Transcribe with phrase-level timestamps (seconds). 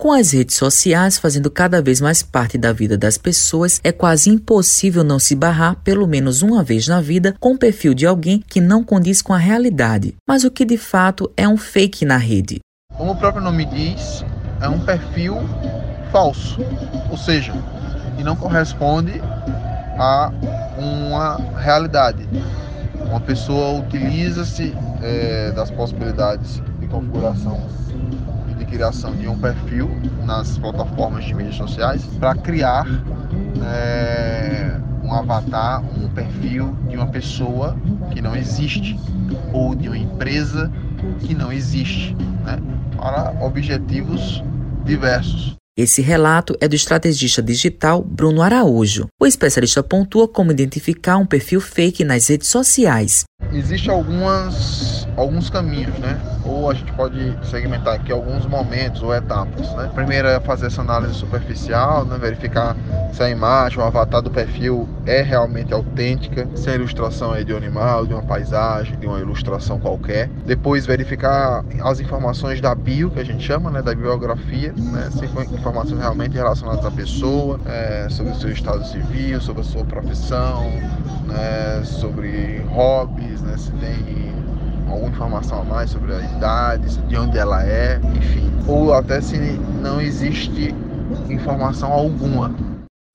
[0.00, 4.30] Com as redes sociais fazendo cada vez mais parte da vida das pessoas, é quase
[4.30, 8.42] impossível não se barrar, pelo menos uma vez na vida, com o perfil de alguém
[8.48, 10.14] que não condiz com a realidade.
[10.26, 12.60] Mas o que de fato é um fake na rede?
[12.96, 14.24] Como o próprio nome diz,
[14.62, 15.36] é um perfil
[16.10, 16.64] falso,
[17.10, 17.52] ou seja,
[18.16, 19.20] que não corresponde
[19.98, 20.32] a
[20.78, 22.26] uma realidade.
[23.06, 27.68] Uma pessoa utiliza-se é, das possibilidades de configuração
[28.64, 29.90] criação de um perfil
[30.24, 32.86] nas plataformas de mídias sociais para criar
[33.64, 37.76] é, um avatar, um perfil de uma pessoa
[38.12, 38.98] que não existe
[39.52, 40.70] ou de uma empresa
[41.20, 42.58] que não existe, né,
[42.96, 44.42] para objetivos
[44.84, 45.56] diversos.
[45.76, 49.06] Esse relato é do estrategista digital Bruno Araújo.
[49.18, 53.24] O especialista pontua como identificar um perfil fake nas redes sociais.
[53.52, 56.18] Existem algumas alguns caminhos, né?
[56.44, 59.90] Ou a gente pode segmentar aqui alguns momentos ou etapas, né?
[59.94, 62.16] Primeiro é fazer essa análise superficial, né?
[62.18, 62.76] verificar
[63.12, 67.52] se a imagem, o avatar do perfil é realmente autêntica, se a ilustração é de
[67.52, 70.28] um animal, de uma paisagem, de uma ilustração qualquer.
[70.46, 73.82] Depois verificar as informações da bio, que a gente chama, né?
[73.82, 75.10] Da biografia, né?
[75.10, 79.64] Se for informações realmente relacionadas à pessoa, é, sobre o seu estado civil, sobre a
[79.64, 80.70] sua profissão,
[81.30, 81.82] né?
[81.84, 83.56] sobre hobbies, né?
[83.56, 84.34] Se tem
[84.88, 88.50] alguma informação a mais sobre a idade, de onde ela é, enfim.
[88.66, 89.36] Ou até se
[89.80, 90.74] não existe
[91.28, 92.54] informação alguma.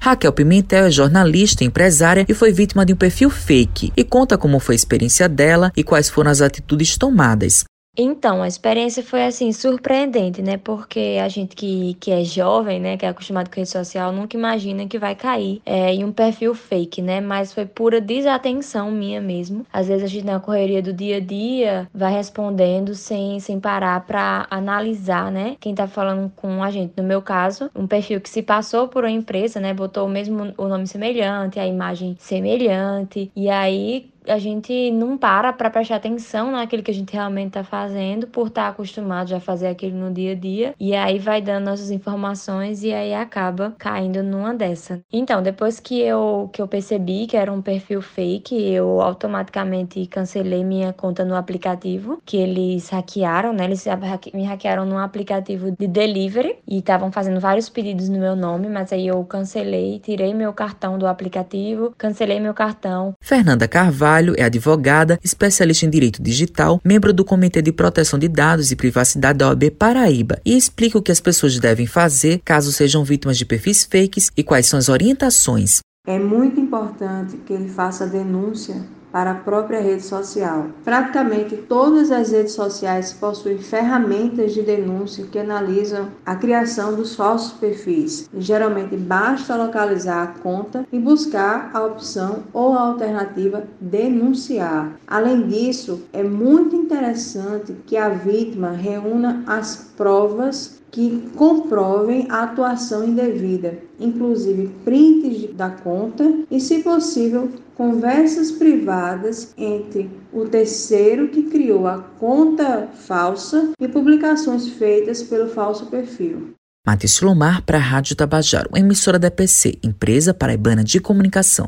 [0.00, 4.58] Raquel Pimentel é jornalista, empresária e foi vítima de um perfil fake e conta como
[4.58, 7.64] foi a experiência dela e quais foram as atitudes tomadas.
[7.96, 10.56] Então, a experiência foi assim surpreendente, né?
[10.56, 14.36] Porque a gente que, que é jovem, né, que é acostumado com rede social, nunca
[14.36, 17.20] imagina que vai cair é, em um perfil fake, né?
[17.20, 19.64] Mas foi pura desatenção minha mesmo.
[19.72, 24.00] Às vezes a gente na correria do dia a dia vai respondendo sem, sem parar
[24.06, 25.56] para analisar, né?
[25.60, 26.94] Quem tá falando com a gente.
[26.96, 30.52] No meu caso, um perfil que se passou por uma empresa, né, botou o mesmo
[30.56, 36.52] o nome semelhante, a imagem semelhante, e aí a gente não para para prestar atenção
[36.52, 39.96] naquilo que a gente realmente está fazendo, por estar tá acostumado já a fazer aquilo
[39.96, 44.54] no dia a dia, e aí vai dando nossas informações e aí acaba caindo numa
[44.54, 45.00] dessa.
[45.12, 50.64] Então, depois que eu, que eu percebi que era um perfil fake, eu automaticamente cancelei
[50.64, 53.64] minha conta no aplicativo, que eles hackearam, né?
[53.64, 53.84] Eles
[54.32, 58.92] me hackearam num aplicativo de delivery e estavam fazendo vários pedidos no meu nome, mas
[58.92, 63.14] aí eu cancelei, tirei meu cartão do aplicativo, cancelei meu cartão.
[63.20, 68.28] Fernanda Carvalho Carvalho é advogada, especialista em direito digital, membro do Comitê de Proteção de
[68.28, 72.72] Dados e Privacidade da OAB Paraíba e explica o que as pessoas devem fazer caso
[72.72, 75.80] sejam vítimas de perfis fakes e quais são as orientações.
[76.06, 78.76] É muito importante que ele faça a denúncia
[79.14, 80.66] para a própria rede social.
[80.82, 87.52] Praticamente todas as redes sociais possuem ferramentas de denúncia que analisam a criação dos falsos
[87.52, 88.28] perfis.
[88.36, 94.90] geralmente basta localizar a conta e buscar a opção ou a alternativa denunciar.
[95.06, 103.04] Além disso, é muito interessante que a vítima reúna as provas que comprovem a atuação
[103.04, 111.88] indevida, inclusive prints da conta e, se possível, conversas privadas entre o terceiro que criou
[111.88, 116.54] a conta falsa e publicações feitas pelo falso perfil.
[116.86, 121.66] Matheus Lomar para a Rádio Tabajaro, emissora da PC, empresa paraibana de comunicação.